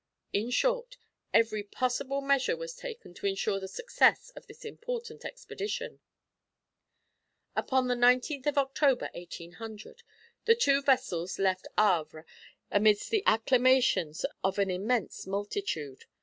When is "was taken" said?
2.57-3.13